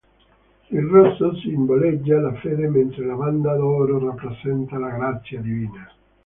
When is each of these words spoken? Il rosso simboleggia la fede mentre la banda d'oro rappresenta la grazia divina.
Il 0.71 0.81
rosso 0.87 1.35
simboleggia 1.35 2.19
la 2.19 2.33
fede 2.33 2.67
mentre 2.67 3.05
la 3.05 3.13
banda 3.13 3.55
d'oro 3.55 3.99
rappresenta 4.03 4.79
la 4.79 4.89
grazia 4.89 5.39
divina. 5.39 5.91